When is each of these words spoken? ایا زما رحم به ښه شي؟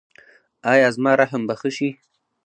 ایا 0.71 0.87
زما 0.95 1.11
رحم 1.19 1.41
به 1.47 1.55
ښه 1.59 1.69
شي؟ 1.77 1.89